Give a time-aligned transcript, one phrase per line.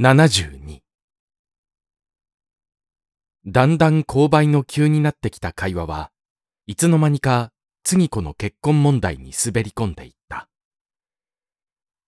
[0.00, 0.78] 72
[3.44, 6.12] だんだん勾配の急になってきた会話は
[6.68, 7.50] いつの間にか
[7.82, 10.48] 次子の結婚問題に滑り込んでいった。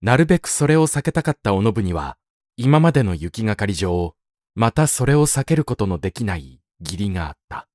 [0.02, 2.16] なるべくそれを避けたかったおのぶには
[2.56, 4.14] 今までの行きがかり上
[4.54, 7.66] またそれを避けることのできない義理があった。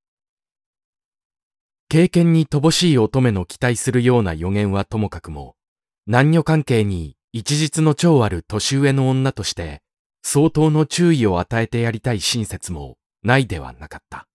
[1.90, 5.58] 経験に乏しい乙女の期待するような予言はともかくも
[6.08, 9.82] 男女関係に一日の長ある年上の女として
[10.28, 14.28] 相当の注意を与えてやりたい親切もないではなかった。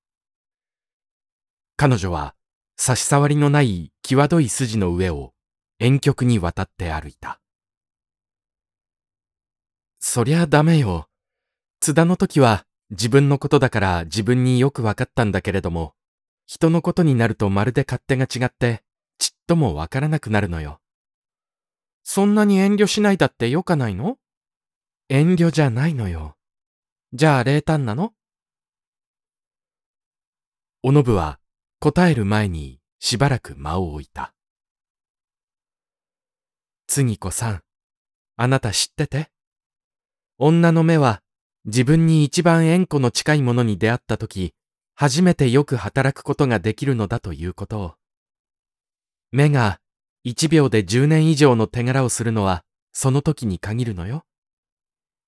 [1.77, 2.37] 彼女は
[2.77, 5.33] 差し障りのない際どい筋の上を
[5.81, 7.41] 遠曲に渡って歩いた。
[9.99, 11.09] そりゃダメよ。
[11.81, 15.95] 津田の時は自分のことだから自分によくわかったんだけれども、
[16.47, 18.85] 人のことになるとまるで勝手が違って
[19.19, 20.81] ちっともわからなくなるのよ。
[22.05, 24.19] そんなに遠慮しないだってよかないの？
[25.13, 26.37] 遠慮じゃないのよ。
[27.13, 28.13] じゃあ冷淡なの？
[30.85, 31.41] おのぶは
[31.81, 34.33] 答える前にしばらく間を置いた。
[36.87, 37.63] 次子さん、
[38.37, 39.31] あなた知ってて？
[40.39, 41.23] 女の目は
[41.65, 44.55] 自分に一番縁故の近いものに出会った時、
[44.95, 47.95] 初めてよく働くことができるのだということを。
[49.33, 49.81] 目が
[50.23, 52.63] 一秒で十年以上の手柄をするのは
[52.93, 54.25] その時に限るのよ。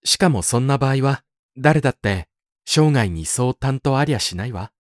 [0.05, 1.25] しかもそんな場合は
[1.57, 2.29] 誰だって
[2.65, 4.73] 生涯にそう担当ありゃしないわ。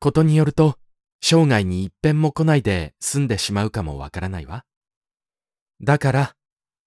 [0.00, 0.76] ことによると
[1.20, 4.64] 生涯に一遍も来ないで済んでしまうかもわからないわ。
[5.80, 6.34] だから、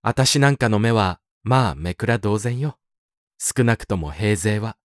[0.02, 2.78] あたしなんかの目はまあめくら同然よ。
[3.38, 4.78] 少なくとも平勢は。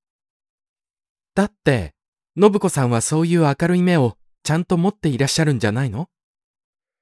[1.34, 1.94] だって、
[2.38, 6.08] 信子さんはそういう明るい目をちゃんと持っていらっしゃるんじゃないの？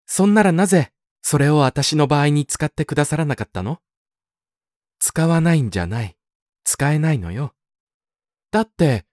[0.07, 3.81] そんならなぜそれを私の場合に使ってくださらなかったの？
[5.07, 6.17] 使わないんじゃない。
[6.65, 7.55] 使えないのよ。
[8.51, 9.05] だって、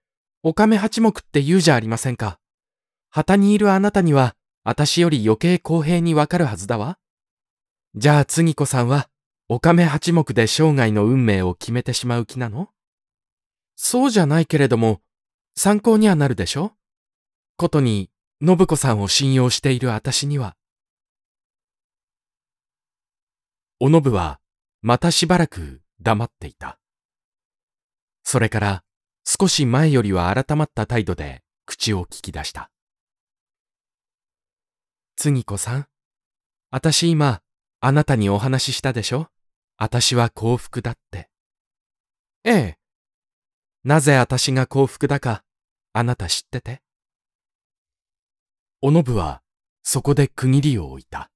[0.42, 2.40] おかめ八目って言うじゃありませんか。
[3.10, 4.34] 旗にいるあなたには、
[4.64, 6.98] 私より余計公平にわかるはずだわ。
[7.94, 9.10] じゃあ次子さんは、
[9.50, 12.70] おかめ八目で生涯の運命を決めてしまう気なの？
[13.76, 15.02] そうじゃないけれども、
[15.56, 16.72] 参考にはなるでしょ？
[17.58, 18.08] ことに、
[18.40, 20.56] 信子さんを信用している私には。
[23.78, 24.40] おのぶは、
[24.80, 26.78] またしばらく黙っていた。
[28.24, 28.84] それから、
[29.24, 32.70] 少し前よりは改まった態度で口を聞き出した。
[35.16, 35.86] 次子さん、
[36.70, 37.42] あたし今、
[37.80, 39.28] あなたにお話ししたでしょ？
[39.76, 41.28] あたしは幸福だって。
[42.44, 42.78] ええ。
[43.84, 45.44] なぜあたしが幸福だか、
[45.92, 46.82] あなた知ってて？
[48.80, 49.42] おのぶは、
[49.82, 51.30] そこで区切りを置いた。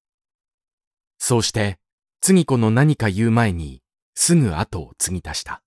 [1.19, 1.79] そうして、
[2.21, 3.83] 次子の何か言う前に、
[4.17, 5.63] すぐ後を継ぎ足した。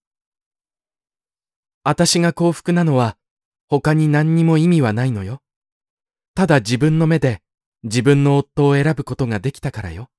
[1.84, 3.16] あたしが幸福なのは、
[3.70, 5.42] 他に何にも意味はないのよ。
[6.36, 7.42] ただ自分の目で、
[7.84, 10.10] 自分の夫を選ぶことができたからよ。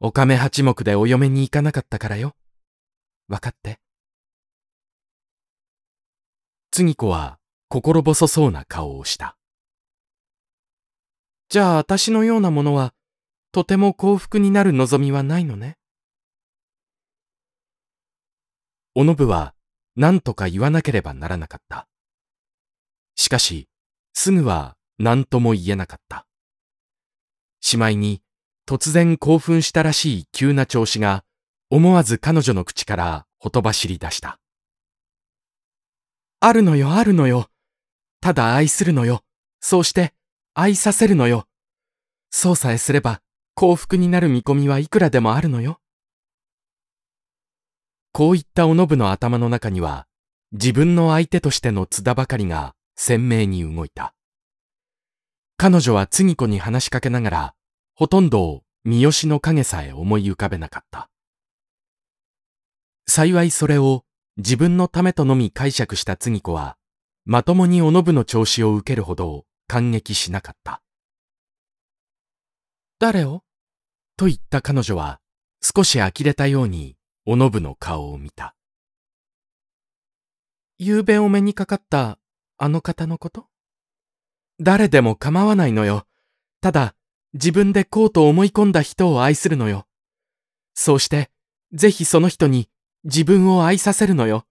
[0.00, 2.34] おかめ八目でお嫁に行かなかったからよ。
[3.28, 3.78] わかって。
[6.72, 9.36] 次子は心細そうな顔をした。
[11.48, 12.92] じゃあ私のようなものは、
[13.52, 15.76] とても幸福になる望みはないのね。
[18.94, 19.54] おのぶは
[19.96, 21.88] 何とか言わなければならなかった。
[23.14, 23.68] しかし、
[24.12, 26.26] すぐは何とも言えなかった。
[27.60, 28.22] しまいに、
[28.66, 31.24] 突然興奮したらしい急な調子が、
[31.70, 34.38] 思わず彼女の口からほとばしり出した。
[36.40, 37.48] あるのよ、あるのよ。
[38.20, 39.24] ただ愛するのよ。
[39.60, 40.12] そうして、
[40.54, 41.46] 愛させるのよ。
[42.30, 43.22] そうさえすれば、
[43.54, 45.81] 幸福になる見込みはいくらでもあるのよ。
[48.12, 50.06] こういったおのぶの頭の中には、
[50.52, 54.14] 自分の相手としての津田ばかりが鮮明に動いた。
[55.56, 57.54] 彼女は次子に話しかけながら、
[57.94, 61.08] ほとんど三好の影さえ思い浮かべなかった。
[63.06, 64.04] 幸いそれを
[64.36, 66.76] 自分のためとのみ解釈した次子は、
[67.24, 70.82] まともにおのぶの調子を受けるほど感激しなかった。
[72.98, 73.42] 誰を？
[74.18, 75.18] と言った彼女は、
[75.62, 78.56] 少し呆れたようにおのぶの顔を見た。
[80.78, 82.18] 夕べお目にかかった
[82.58, 83.46] あの方のこと？
[84.58, 86.04] 誰でも構わないのよ。
[86.60, 86.96] ただ、
[87.34, 89.86] 自分でこうと思い込んだ人を愛するのよ。
[90.74, 91.30] そうして、
[91.72, 92.68] ぜひその人に
[93.04, 94.44] 自分を愛させるのよ。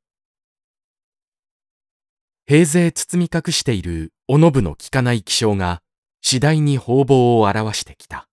[2.47, 5.81] 平勢包み隠しているおのぶの効かない気性が
[6.21, 8.29] 次第に方々を表してきた。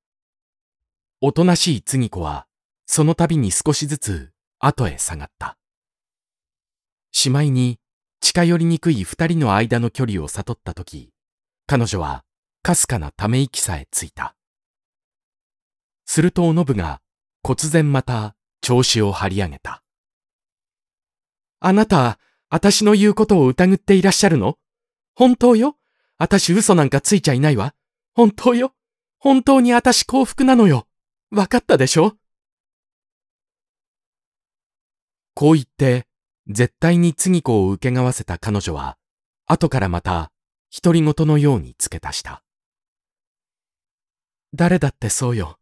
[1.20, 2.46] おとなしい次子は、
[2.90, 5.58] その度に少しずつ後へ下がった。
[7.12, 7.79] しまいに
[8.20, 11.11] 近寄りにくい二人の間の距離を悟ったとき、
[11.67, 12.25] 彼女は
[12.62, 14.35] かすかなため息さえついた。
[16.06, 17.02] するとおのぶが
[17.43, 19.82] 忽然また調子を張り上げた。
[21.61, 22.19] あなた、
[22.49, 24.56] 私の言うことを疑っていらっしゃるの？
[25.14, 25.76] 本当よ？
[26.17, 27.75] 私嘘なんかついちゃいないわ。
[28.14, 28.73] 本当よ？
[29.19, 30.87] 本当に私幸福なのよ。
[31.31, 32.14] わかったでしょ？
[35.38, 36.08] こう言って、
[36.49, 38.99] 絶対に次子を受けがわせた彼女は、
[39.46, 40.32] 後からまた、
[40.82, 42.43] 独り言のように付け足した。
[44.52, 45.61] 誰だってそうよ。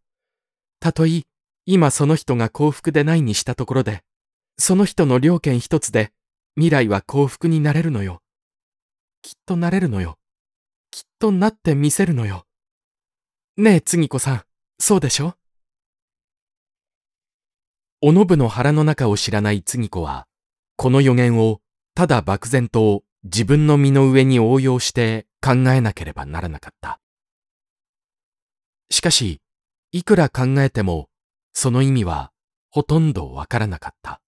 [0.80, 1.24] たとえ、
[1.66, 4.02] 今その人が幸福でないにしたところで、
[4.56, 6.10] その人の両権一つで、
[6.54, 8.22] 未来は幸福になれるのよ。
[9.20, 10.16] きっとなれるのよ。
[10.90, 12.46] きっとなってみせるのよ。
[13.58, 14.42] ねえ、次子さん、
[14.78, 15.34] そうでしょ？
[18.08, 20.28] おのぶの腹の中を知らない次子は、
[20.76, 21.60] この予言を
[21.96, 27.00] ただ漠然と自分の身の上に応用して考えなければならなかった。
[28.90, 29.40] しかし、
[29.90, 31.08] いくら考えても、
[31.52, 32.30] その意味は
[32.70, 34.20] ほとんどわからなかった。